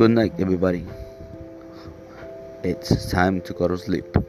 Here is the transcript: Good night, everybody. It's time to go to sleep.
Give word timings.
Good 0.00 0.12
night, 0.12 0.32
everybody. 0.38 0.86
It's 2.64 3.10
time 3.10 3.42
to 3.42 3.52
go 3.52 3.68
to 3.68 3.76
sleep. 3.76 4.19